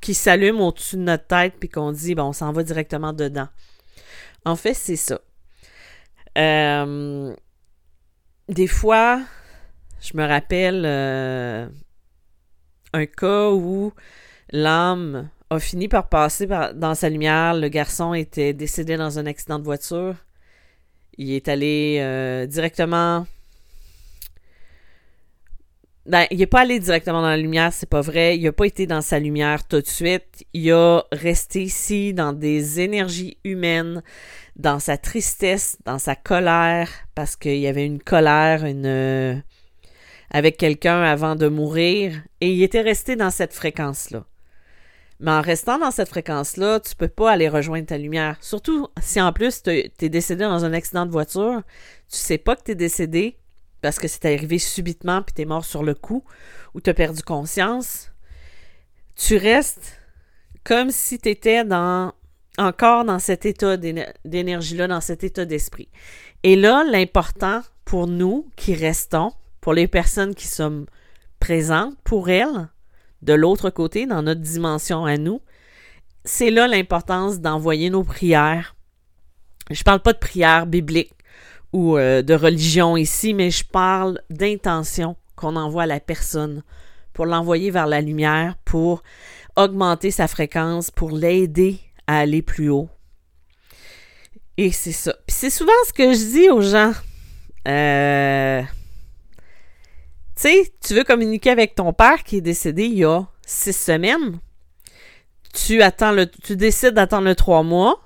qui 0.00 0.14
s'allume 0.14 0.62
au-dessus 0.62 0.96
de 0.96 1.02
notre 1.02 1.26
tête 1.26 1.56
puis 1.60 1.68
qu'on 1.68 1.92
dit 1.92 2.14
bon 2.14 2.28
on 2.28 2.32
s'en 2.32 2.52
va 2.52 2.62
directement 2.62 3.12
dedans. 3.12 3.48
En 4.46 4.56
fait, 4.56 4.72
c'est 4.72 4.96
ça. 4.96 5.20
Euh, 6.38 7.36
des 8.48 8.68
fois, 8.68 9.20
je 10.06 10.16
me 10.16 10.26
rappelle 10.26 10.82
euh, 10.86 11.66
un 12.92 13.06
cas 13.06 13.50
où 13.50 13.92
l'âme 14.50 15.28
a 15.50 15.58
fini 15.58 15.88
par 15.88 16.08
passer 16.08 16.46
dans 16.46 16.94
sa 16.94 17.08
lumière. 17.08 17.54
Le 17.54 17.68
garçon 17.68 18.14
était 18.14 18.52
décédé 18.52 18.96
dans 18.96 19.18
un 19.18 19.26
accident 19.26 19.58
de 19.58 19.64
voiture. 19.64 20.14
Il 21.18 21.32
est 21.32 21.48
allé 21.48 21.98
euh, 22.00 22.46
directement. 22.46 23.26
Ben, 26.04 26.26
il 26.30 26.38
n'est 26.38 26.46
pas 26.46 26.60
allé 26.60 26.78
directement 26.78 27.20
dans 27.20 27.28
la 27.28 27.36
lumière, 27.36 27.72
c'est 27.72 27.88
pas 27.88 28.00
vrai. 28.00 28.36
Il 28.36 28.44
n'a 28.44 28.52
pas 28.52 28.66
été 28.66 28.86
dans 28.86 29.02
sa 29.02 29.18
lumière 29.18 29.66
tout 29.66 29.80
de 29.80 29.86
suite. 29.88 30.44
Il 30.52 30.70
a 30.70 31.02
resté 31.10 31.64
ici 31.64 32.14
dans 32.14 32.32
des 32.32 32.78
énergies 32.78 33.38
humaines, 33.42 34.04
dans 34.54 34.78
sa 34.78 34.98
tristesse, 34.98 35.78
dans 35.84 35.98
sa 35.98 36.14
colère, 36.14 36.88
parce 37.16 37.34
qu'il 37.34 37.58
y 37.58 37.66
avait 37.66 37.86
une 37.86 38.00
colère, 38.00 38.64
une 38.64 39.42
avec 40.30 40.56
quelqu'un 40.56 41.02
avant 41.02 41.36
de 41.36 41.48
mourir 41.48 42.22
et 42.40 42.52
il 42.52 42.62
était 42.62 42.80
resté 42.80 43.16
dans 43.16 43.30
cette 43.30 43.52
fréquence-là. 43.52 44.24
Mais 45.18 45.30
en 45.30 45.40
restant 45.40 45.78
dans 45.78 45.90
cette 45.90 46.08
fréquence-là, 46.08 46.80
tu 46.80 46.94
peux 46.94 47.08
pas 47.08 47.30
aller 47.30 47.48
rejoindre 47.48 47.86
ta 47.86 47.96
lumière. 47.96 48.36
Surtout 48.40 48.88
si 49.00 49.20
en 49.20 49.32
plus 49.32 49.62
tu 49.62 49.70
es 49.70 50.08
décédé 50.08 50.44
dans 50.44 50.64
un 50.64 50.72
accident 50.72 51.06
de 51.06 51.10
voiture, 51.10 51.62
tu 52.10 52.18
sais 52.18 52.38
pas 52.38 52.54
que 52.54 52.64
tu 52.64 52.72
es 52.72 52.74
décédé 52.74 53.38
parce 53.80 53.98
que 53.98 54.08
c'est 54.08 54.24
arrivé 54.26 54.58
subitement 54.58 55.22
puis 55.22 55.34
tu 55.34 55.42
es 55.42 55.46
mort 55.46 55.64
sur 55.64 55.82
le 55.82 55.94
coup 55.94 56.22
ou 56.74 56.80
tu 56.80 56.90
as 56.90 56.94
perdu 56.94 57.22
conscience. 57.22 58.10
Tu 59.14 59.36
restes 59.36 60.00
comme 60.64 60.90
si 60.90 61.18
tu 61.18 61.30
étais 61.30 61.64
dans 61.64 62.12
encore 62.58 63.04
dans 63.04 63.18
cet 63.18 63.46
état 63.46 63.76
d'énergie-là, 63.76 64.88
dans 64.88 65.00
cet 65.00 65.24
état 65.24 65.44
d'esprit. 65.44 65.88
Et 66.42 66.56
là, 66.56 66.84
l'important 66.84 67.62
pour 67.84 68.06
nous 68.06 68.48
qui 68.56 68.74
restons, 68.74 69.32
pour 69.66 69.74
les 69.74 69.88
personnes 69.88 70.36
qui 70.36 70.46
sont 70.46 70.86
présentes 71.40 71.96
pour 72.04 72.30
elles, 72.30 72.68
de 73.22 73.32
l'autre 73.32 73.68
côté, 73.68 74.06
dans 74.06 74.22
notre 74.22 74.40
dimension 74.40 75.04
à 75.04 75.16
nous, 75.16 75.40
c'est 76.24 76.52
là 76.52 76.68
l'importance 76.68 77.40
d'envoyer 77.40 77.90
nos 77.90 78.04
prières. 78.04 78.76
Je 79.72 79.82
parle 79.82 79.98
pas 79.98 80.12
de 80.12 80.18
prières 80.18 80.66
bibliques 80.66 81.16
ou 81.72 81.98
euh, 81.98 82.22
de 82.22 82.32
religion 82.32 82.96
ici, 82.96 83.34
mais 83.34 83.50
je 83.50 83.64
parle 83.64 84.20
d'intention 84.30 85.16
qu'on 85.34 85.56
envoie 85.56 85.82
à 85.82 85.86
la 85.86 85.98
personne 85.98 86.62
pour 87.12 87.26
l'envoyer 87.26 87.72
vers 87.72 87.88
la 87.88 88.00
lumière, 88.00 88.54
pour 88.64 89.02
augmenter 89.56 90.12
sa 90.12 90.28
fréquence, 90.28 90.92
pour 90.92 91.10
l'aider 91.10 91.80
à 92.06 92.18
aller 92.18 92.40
plus 92.40 92.68
haut. 92.68 92.88
Et 94.58 94.70
c'est 94.70 94.92
ça. 94.92 95.12
Puis 95.26 95.36
c'est 95.36 95.50
souvent 95.50 95.72
ce 95.88 95.92
que 95.92 96.12
je 96.12 96.24
dis 96.24 96.50
aux 96.50 96.60
gens. 96.60 96.92
Euh, 97.66 98.62
tu 100.36 100.42
sais, 100.42 100.72
tu 100.86 100.94
veux 100.94 101.04
communiquer 101.04 101.50
avec 101.50 101.74
ton 101.74 101.92
père 101.92 102.22
qui 102.22 102.36
est 102.36 102.42
décédé 102.42 102.84
il 102.84 102.98
y 102.98 103.04
a 103.04 103.22
six 103.46 103.72
semaines. 103.72 104.38
Tu 105.54 105.80
attends 105.80 106.12
le, 106.12 106.26
tu 106.26 106.56
décides 106.56 106.94
d'attendre 106.94 107.24
le 107.26 107.34
trois 107.34 107.62
mois 107.62 108.00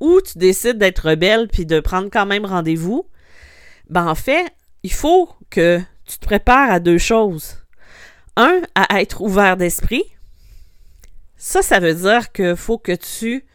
ou 0.00 0.20
tu 0.20 0.36
décides 0.36 0.76
d'être 0.76 1.08
rebelle 1.08 1.48
puis 1.48 1.64
de 1.64 1.80
prendre 1.80 2.10
quand 2.12 2.26
même 2.26 2.44
rendez-vous. 2.44 3.08
Ben, 3.88 4.06
en 4.06 4.14
fait, 4.14 4.44
il 4.82 4.92
faut 4.92 5.30
que 5.48 5.80
tu 6.04 6.18
te 6.18 6.26
prépares 6.26 6.70
à 6.70 6.80
deux 6.80 6.98
choses. 6.98 7.56
Un, 8.36 8.60
à 8.74 9.00
être 9.00 9.22
ouvert 9.22 9.56
d'esprit. 9.56 10.04
Ça, 11.36 11.62
ça 11.62 11.80
veut 11.80 11.94
dire 11.94 12.32
qu'il 12.32 12.56
faut 12.56 12.78
que 12.78 12.92
tu 12.92 13.46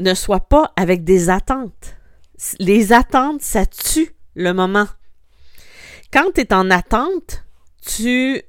ne 0.00 0.14
sois 0.14 0.40
pas 0.40 0.72
avec 0.76 1.04
des 1.04 1.30
attentes. 1.30 1.96
Les 2.58 2.92
attentes, 2.92 3.42
ça 3.42 3.66
tue 3.66 4.16
le 4.34 4.52
moment. 4.52 4.88
Quand 6.12 6.32
tu 6.34 6.42
es 6.42 6.52
en 6.52 6.70
attente, 6.70 7.44
tu. 7.84 8.42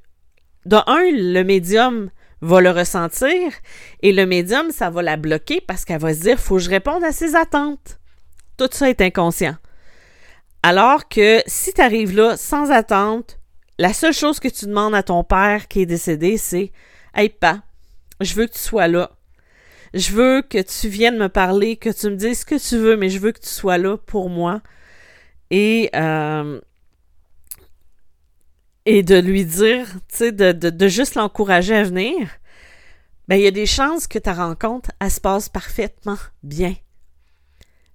De 0.66 0.78
le 0.78 1.44
médium 1.44 2.10
va 2.40 2.62
le 2.62 2.72
ressentir 2.72 3.52
et 4.02 4.14
le 4.14 4.26
médium, 4.26 4.72
ça 4.72 4.90
va 4.90 5.02
la 5.02 5.18
bloquer 5.18 5.60
parce 5.60 5.84
qu'elle 5.84 6.00
va 6.00 6.14
se 6.14 6.22
dire 6.22 6.40
faut 6.40 6.56
que 6.56 6.62
je 6.62 6.70
réponde 6.70 7.04
à 7.04 7.12
ses 7.12 7.36
attentes. 7.36 8.00
Tout 8.56 8.70
ça 8.72 8.90
est 8.90 9.02
inconscient. 9.02 9.58
Alors 10.62 11.10
que 11.10 11.42
si 11.48 11.74
tu 11.74 11.82
arrives 11.82 12.16
là 12.16 12.38
sans 12.38 12.72
attente, 12.72 13.40
la 13.78 13.92
seule 13.92 14.14
chose 14.14 14.40
que 14.40 14.48
tu 14.48 14.68
demandes 14.68 14.96
à 14.96 15.04
ton 15.04 15.26
père 15.26 15.68
qui 15.68 15.82
est 15.82 15.86
décédé, 15.86 16.38
c'est 16.38 16.72
Hey, 17.14 17.28
pas, 17.28 17.62
je 18.22 18.34
veux 18.36 18.48
que 18.48 18.54
tu 18.54 18.60
sois 18.60 18.88
là. 18.88 19.12
Je 19.94 20.12
veux 20.14 20.42
que 20.42 20.62
tu 20.62 20.88
viennes 20.88 21.18
me 21.18 21.28
parler, 21.30 21.76
que 21.76 21.90
tu 21.90 22.10
me 22.10 22.16
dises 22.16 22.40
ce 22.40 22.46
que 22.46 22.70
tu 22.70 22.78
veux, 22.78 22.96
mais 22.96 23.10
je 23.10 23.20
veux 23.20 23.34
que 23.34 23.42
tu 23.42 23.50
sois 23.50 23.78
là 23.78 23.98
pour 23.98 24.30
moi. 24.30 24.62
Et 25.52 25.90
euh, 25.94 26.60
et 28.86 29.04
de 29.04 29.16
lui 29.16 29.46
dire, 29.46 29.88
tu 30.10 30.18
sais, 30.18 30.32
de, 30.32 30.52
de, 30.52 30.88
juste 30.88 31.16
l'encourager 31.16 31.76
à 31.76 31.84
venir, 31.84 32.28
ben, 33.28 33.38
il 33.38 33.44
y 33.44 33.48
a 33.48 33.52
des 33.52 33.66
chances 33.66 34.08
que 34.08 34.20
ta 34.20 34.34
rencontre, 34.34 34.92
elle 35.00 35.12
se 35.12 35.22
passe 35.22 35.50
parfaitement 35.50 36.18
bien. 36.44 36.76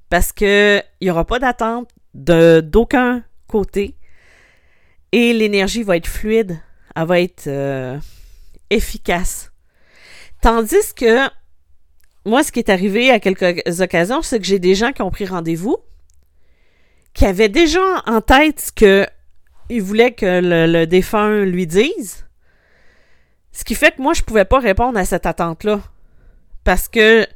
Parce 0.08 0.32
que 0.32 0.82
il 1.00 1.04
n'y 1.04 1.10
aura 1.10 1.26
pas 1.26 1.38
d'attente 1.38 1.90
d'aucun 2.14 3.22
côté. 3.46 3.94
et 5.12 5.32
l'énergie 5.32 5.82
va 5.82 5.96
être 5.96 6.06
fluide, 6.06 6.58
elle 6.96 7.06
va 7.06 7.20
être 7.20 7.46
euh, 7.46 7.98
efficace. 8.70 9.52
Tandis 10.40 10.94
que 10.94 11.28
moi, 12.24 12.42
ce 12.42 12.52
qui 12.52 12.58
est 12.58 12.70
arrivé 12.70 13.10
à 13.10 13.20
quelques 13.20 13.80
occasions, 13.80 14.22
c'est 14.22 14.38
que 14.38 14.44
j'ai 14.44 14.58
des 14.58 14.74
gens 14.74 14.92
qui 14.92 15.02
ont 15.02 15.10
pris 15.10 15.26
rendez-vous, 15.26 15.78
qui 17.14 17.24
avaient 17.24 17.48
déjà 17.48 18.02
en 18.06 18.20
tête 18.20 18.60
ce 18.60 19.06
qu'ils 19.68 19.82
voulaient 19.82 20.12
que 20.12 20.40
le, 20.42 20.86
défunt 20.86 21.44
lui 21.44 21.66
dise. 21.66 22.26
Ce 23.52 23.64
qui 23.64 23.74
fait 23.74 23.96
que 23.96 24.02
moi, 24.02 24.12
je 24.12 24.22
pouvais 24.22 24.44
pas 24.44 24.58
répondre 24.58 24.98
à 24.98 25.04
cette 25.04 25.26
attente-là. 25.26 25.80
Parce 26.64 26.88
que 26.88 27.26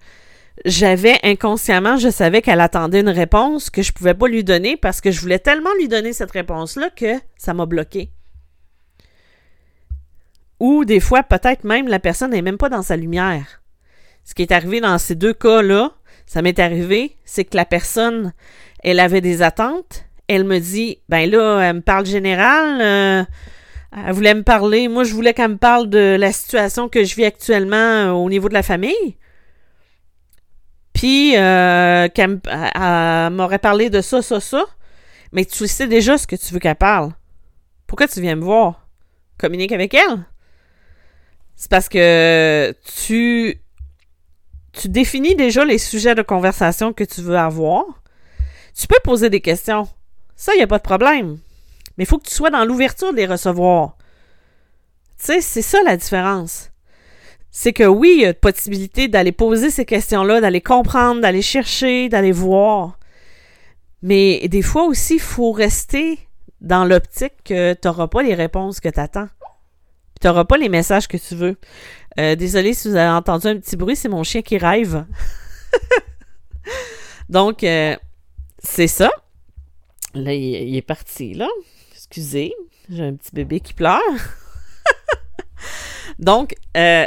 j'avais 0.64 1.18
inconsciemment, 1.22 1.96
je 1.96 2.10
savais 2.10 2.42
qu'elle 2.42 2.60
attendait 2.60 3.00
une 3.00 3.08
réponse 3.08 3.70
que 3.70 3.82
je 3.82 3.92
pouvais 3.92 4.14
pas 4.14 4.28
lui 4.28 4.44
donner 4.44 4.76
parce 4.76 5.00
que 5.00 5.10
je 5.10 5.20
voulais 5.20 5.38
tellement 5.38 5.72
lui 5.78 5.88
donner 5.88 6.12
cette 6.12 6.30
réponse-là 6.30 6.90
que 6.90 7.18
ça 7.36 7.54
m'a 7.54 7.66
bloqué. 7.66 8.10
Ou 10.60 10.84
des 10.84 11.00
fois, 11.00 11.22
peut-être 11.22 11.64
même 11.64 11.88
la 11.88 11.98
personne 11.98 12.30
n'est 12.30 12.42
même 12.42 12.58
pas 12.58 12.68
dans 12.68 12.82
sa 12.82 12.96
lumière. 12.96 13.62
Ce 14.24 14.34
qui 14.34 14.42
est 14.42 14.52
arrivé 14.52 14.80
dans 14.80 14.98
ces 14.98 15.16
deux 15.16 15.34
cas-là, 15.34 15.92
ça 16.26 16.42
m'est 16.42 16.58
arrivé, 16.60 17.16
c'est 17.24 17.44
que 17.44 17.56
la 17.56 17.64
personne, 17.64 18.32
elle 18.84 19.00
avait 19.00 19.20
des 19.20 19.42
attentes. 19.42 20.04
Elle 20.28 20.44
me 20.44 20.58
dit, 20.58 20.98
ben 21.08 21.28
là, 21.30 21.60
elle 21.60 21.76
me 21.76 21.80
parle 21.80 22.06
général. 22.06 22.80
Euh, 22.80 23.24
elle 23.94 24.12
voulait 24.12 24.34
me 24.34 24.42
parler. 24.42 24.88
Moi, 24.88 25.04
je 25.04 25.12
voulais 25.12 25.34
qu'elle 25.34 25.52
me 25.52 25.56
parle 25.56 25.90
de 25.90 26.16
la 26.18 26.32
situation 26.32 26.88
que 26.88 27.04
je 27.04 27.14
vis 27.14 27.24
actuellement 27.24 27.76
euh, 27.76 28.10
au 28.10 28.28
niveau 28.30 28.48
de 28.48 28.54
la 28.54 28.62
famille. 28.62 29.16
Puis, 30.92 31.36
euh, 31.36 32.08
qu'elle 32.08 32.40
m'aurait 33.32 33.58
parlé 33.58 33.90
de 33.90 34.00
ça, 34.00 34.22
ça, 34.22 34.40
ça. 34.40 34.64
Mais 35.32 35.44
tu 35.44 35.66
sais 35.66 35.86
déjà 35.86 36.18
ce 36.18 36.26
que 36.26 36.36
tu 36.36 36.52
veux 36.54 36.60
qu'elle 36.60 36.76
parle. 36.76 37.12
Pourquoi 37.86 38.06
tu 38.08 38.20
viens 38.20 38.36
me 38.36 38.44
voir? 38.44 38.86
Communique 39.38 39.72
avec 39.72 39.94
elle. 39.94 40.24
C'est 41.56 41.70
parce 41.70 41.88
que 41.88 42.74
tu, 43.02 43.60
tu 44.72 44.88
définis 44.88 45.36
déjà 45.36 45.64
les 45.64 45.78
sujets 45.78 46.14
de 46.14 46.22
conversation 46.22 46.92
que 46.92 47.04
tu 47.04 47.20
veux 47.20 47.36
avoir. 47.36 47.84
Tu 48.74 48.86
peux 48.86 48.98
poser 49.04 49.30
des 49.30 49.40
questions. 49.40 49.88
Ça, 50.42 50.54
il 50.54 50.56
n'y 50.56 50.64
a 50.64 50.66
pas 50.66 50.78
de 50.78 50.82
problème. 50.82 51.38
Mais 51.96 52.02
il 52.02 52.06
faut 52.08 52.18
que 52.18 52.28
tu 52.28 52.34
sois 52.34 52.50
dans 52.50 52.64
l'ouverture 52.64 53.12
de 53.12 53.16
les 53.16 53.26
recevoir. 53.26 53.96
Tu 55.16 55.26
sais, 55.26 55.40
c'est 55.40 55.62
ça 55.62 55.78
la 55.84 55.96
différence. 55.96 56.72
C'est 57.52 57.72
que 57.72 57.84
oui, 57.84 58.14
il 58.16 58.22
y 58.22 58.26
a 58.26 58.34
possibilité 58.34 59.06
d'aller 59.06 59.30
poser 59.30 59.70
ces 59.70 59.84
questions-là, 59.84 60.40
d'aller 60.40 60.61
comprendre, 60.61 61.20
d'aller 61.20 61.42
chercher, 61.42 62.08
d'aller 62.08 62.32
voir. 62.32 62.99
Mais 64.02 64.49
des 64.49 64.62
fois 64.62 64.82
aussi, 64.82 65.14
il 65.14 65.20
faut 65.20 65.52
rester 65.52 66.18
dans 66.61 66.84
l'optique 66.84 67.34
que 67.44 67.75
tu 67.75 67.87
n'auras 67.87 68.08
pas 68.08 68.25
les 68.25 68.34
réponses 68.34 68.80
que 68.80 68.88
tu 68.88 68.99
attends 68.99 69.28
tu 70.20 70.26
n'auras 70.26 70.44
pas 70.44 70.56
les 70.56 70.68
messages 70.68 71.06
que 71.06 71.16
tu 71.16 71.37
veux. 71.37 71.56
Euh, 72.18 72.37
désolé 72.37 72.75
si 72.75 72.88
vous 72.88 72.96
avez 72.96 73.11
entendu 73.11 73.46
un 73.46 73.58
petit 73.58 73.76
bruit, 73.76 73.96
c'est 73.96 74.08
mon 74.08 74.22
chien 74.22 74.42
qui 74.42 74.56
rêve. 74.56 75.04
Donc, 77.28 77.64
euh, 77.64 77.96
c'est 78.58 78.88
ça. 78.88 79.11
Là, 80.14 80.35
il, 80.35 80.76
est 80.76 80.83
parti, 80.83 81.35
là. 81.35 81.49
Excusez, 81.92 82.54
j'ai 82.90 83.04
un 83.04 83.14
petit 83.14 83.33
bébé 83.33 83.61
qui 83.61 83.73
pleure. 83.73 84.00
Donc, 86.19 86.54
euh, 86.76 87.07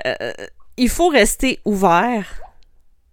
il 0.78 0.90
faut 0.90 1.10
rester 1.10 1.60
ouvert 1.66 2.42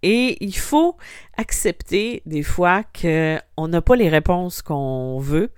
et 0.01 0.43
il 0.43 0.57
faut 0.57 0.97
accepter 1.37 2.21
des 2.25 2.43
fois 2.43 2.83
qu'on 2.83 3.67
n'a 3.67 3.81
pas 3.81 3.95
les 3.95 4.09
réponses 4.09 4.61
qu'on 4.61 5.19
veut, 5.19 5.51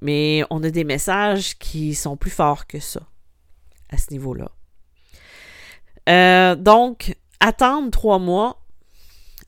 mais 0.00 0.44
on 0.50 0.62
a 0.62 0.70
des 0.70 0.84
messages 0.84 1.58
qui 1.58 1.94
sont 1.94 2.16
plus 2.16 2.30
forts 2.30 2.66
que 2.66 2.80
ça 2.80 3.00
à 3.90 3.98
ce 3.98 4.10
niveau-là. 4.10 4.50
Euh, 6.08 6.56
donc, 6.56 7.16
attendre 7.40 7.90
trois 7.90 8.18
mois, 8.18 8.61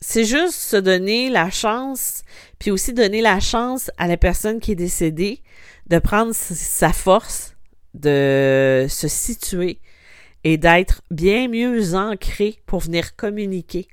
c'est 0.01 0.25
juste 0.25 0.53
se 0.53 0.77
donner 0.77 1.29
la 1.29 1.49
chance, 1.49 2.23
puis 2.59 2.71
aussi 2.71 2.93
donner 2.93 3.21
la 3.21 3.39
chance 3.39 3.91
à 3.97 4.07
la 4.07 4.17
personne 4.17 4.59
qui 4.59 4.73
est 4.73 4.75
décédée 4.75 5.41
de 5.87 5.99
prendre 5.99 6.33
sa 6.33 6.91
force, 6.93 7.55
de 7.93 8.87
se 8.89 9.07
situer 9.07 9.79
et 10.43 10.57
d'être 10.57 11.01
bien 11.11 11.47
mieux 11.47 11.95
ancré 11.95 12.59
pour 12.65 12.79
venir 12.79 13.15
communiquer. 13.15 13.87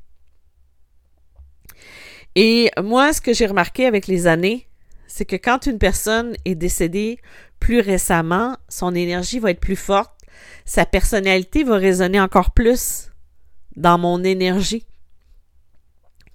Et 2.34 2.70
moi, 2.82 3.12
ce 3.12 3.20
que 3.20 3.32
j'ai 3.32 3.46
remarqué 3.46 3.86
avec 3.86 4.06
les 4.06 4.26
années, 4.26 4.66
c'est 5.06 5.26
que 5.26 5.36
quand 5.36 5.66
une 5.66 5.78
personne 5.78 6.34
est 6.44 6.54
décédée 6.54 7.18
plus 7.60 7.80
récemment, 7.80 8.56
son 8.68 8.94
énergie 8.94 9.38
va 9.38 9.50
être 9.50 9.60
plus 9.60 9.76
forte 9.76 10.12
sa 10.64 10.86
personnalité 10.86 11.64
va 11.64 11.76
résonner 11.76 12.20
encore 12.20 12.52
plus 12.52 13.10
dans 13.76 13.98
mon 13.98 14.22
énergie 14.22 14.86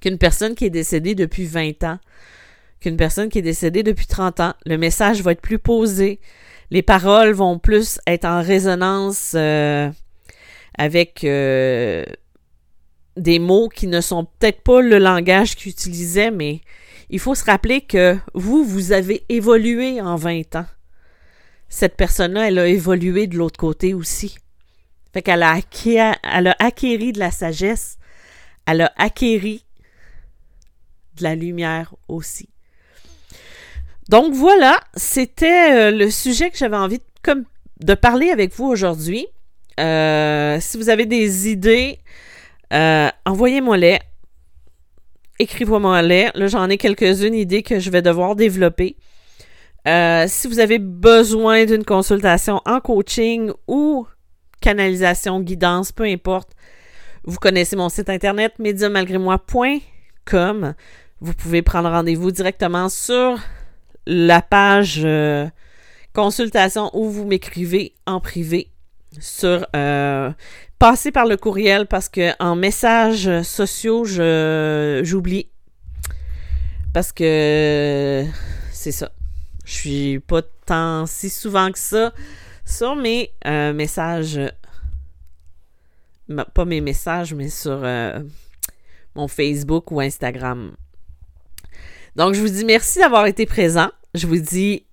qu'une 0.01 0.17
personne 0.17 0.55
qui 0.55 0.65
est 0.65 0.69
décédée 0.69 1.15
depuis 1.15 1.45
20 1.45 1.83
ans, 1.83 1.99
qu'une 2.79 2.97
personne 2.97 3.29
qui 3.29 3.39
est 3.39 3.43
décédée 3.43 3.83
depuis 3.83 4.07
30 4.07 4.39
ans. 4.39 4.53
Le 4.65 4.77
message 4.77 5.21
va 5.21 5.31
être 5.31 5.41
plus 5.41 5.59
posé, 5.59 6.19
les 6.69 6.81
paroles 6.81 7.31
vont 7.31 7.59
plus 7.59 7.99
être 8.07 8.25
en 8.25 8.41
résonance 8.41 9.33
euh, 9.35 9.89
avec 10.77 11.23
euh, 11.23 12.03
des 13.15 13.39
mots 13.39 13.69
qui 13.69 13.87
ne 13.87 14.01
sont 14.01 14.25
peut-être 14.25 14.61
pas 14.61 14.81
le 14.81 14.99
langage 14.99 15.55
qu'il 15.55 15.71
utilisait, 15.71 16.31
mais 16.31 16.61
il 17.09 17.19
faut 17.19 17.35
se 17.35 17.45
rappeler 17.45 17.81
que 17.81 18.17
vous, 18.33 18.63
vous 18.63 18.91
avez 18.91 19.23
évolué 19.29 20.01
en 20.01 20.15
20 20.15 20.55
ans 20.57 20.65
cette 21.69 21.97
personne-là, 21.97 22.47
elle 22.47 22.59
a 22.59 22.67
évolué 22.67 23.27
de 23.27 23.37
l'autre 23.37 23.59
côté 23.59 23.93
aussi. 23.93 24.37
Fait 25.13 25.21
qu'elle 25.21 25.43
a, 25.43 25.51
acquis, 25.51 25.97
elle 25.97 26.47
a 26.47 26.55
acquéri 26.59 27.11
de 27.11 27.19
la 27.19 27.31
sagesse, 27.31 27.97
elle 28.65 28.81
a 28.81 28.93
acquéri 28.97 29.65
de 31.17 31.23
la 31.23 31.35
lumière 31.35 31.93
aussi. 32.07 32.49
Donc 34.09 34.33
voilà, 34.33 34.79
c'était 34.95 35.73
euh, 35.73 35.91
le 35.91 36.09
sujet 36.09 36.49
que 36.49 36.57
j'avais 36.57 36.77
envie 36.77 37.01
de, 37.81 37.93
parler 37.93 38.29
avec 38.29 38.53
vous 38.53 38.63
aujourd'hui. 38.65 39.27
Euh, 39.79 40.57
si 40.61 40.77
vous 40.77 40.89
avez 40.89 41.05
des 41.05 41.49
idées, 41.49 41.99
euh, 42.73 43.09
envoyez-moi-les. 43.25 43.99
Écrivez-moi-les. 45.39 46.29
Là, 46.33 46.47
j'en 46.47 46.69
ai 46.69 46.77
quelques-unes 46.77 47.35
idées 47.35 47.63
que 47.63 47.79
je 47.79 47.89
vais 47.89 48.01
devoir 48.01 48.35
développer. 48.35 48.97
Si 49.85 50.47
vous 50.47 50.59
avez 50.59 50.79
besoin 50.79 51.63
d'une 51.63 51.85
consultation 51.85 52.59
en 52.65 52.81
coaching 52.81 53.53
ou 53.67 54.05
canalisation, 54.59 55.39
guidance, 55.39 55.93
peu 55.93 56.03
importe, 56.03 56.49
vous 57.23 57.37
connaissez 57.37 57.75
mon 57.75 57.89
site 57.89 58.09
internet 58.09 58.53
médiamalgrémoi.com. 58.59 60.73
Vous 61.19 61.33
pouvez 61.33 61.63
prendre 61.63 61.89
rendez-vous 61.89 62.29
directement 62.29 62.89
sur 62.89 63.39
la 64.05 64.41
page 64.41 65.01
euh, 65.03 65.47
consultation 66.13 66.91
où 66.93 67.09
vous 67.09 67.25
m'écrivez 67.25 67.95
en 68.05 68.19
privé 68.19 68.69
sur 69.19 69.65
euh, 69.75 70.31
par 70.77 71.25
le 71.25 71.35
courriel 71.37 71.87
parce 71.87 72.07
que 72.07 72.31
en 72.41 72.55
messages 72.55 73.41
sociaux 73.41 74.05
j'oublie 74.05 75.49
parce 76.93 77.11
que 77.11 78.25
c'est 78.71 78.91
ça 78.91 79.11
je 79.65 79.73
suis 79.73 80.19
pas 80.19 80.43
tant 80.65 81.07
si 81.07 81.31
souvent 81.31 81.71
que 81.71 81.79
ça 81.79 82.13
sur 82.63 82.95
mes 82.95 83.31
euh, 83.45 83.73
messages. 83.73 84.39
Pas 86.53 86.65
mes 86.65 86.81
messages, 86.81 87.33
mais 87.33 87.49
sur 87.49 87.85
mon 89.15 89.27
Facebook 89.29 89.91
ou 89.91 90.01
Instagram. 90.01 90.75
Donc, 92.17 92.33
je 92.33 92.41
vous 92.41 92.49
dis 92.49 92.65
merci 92.65 92.99
d'avoir 92.99 93.27
été 93.27 93.45
présent. 93.45 93.89
Je 94.15 94.25
vous 94.25 94.39
dis 94.39 94.85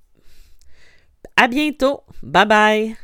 à 1.36 1.48
bientôt. 1.48 2.02
Bye 2.22 2.46
bye. 2.46 2.96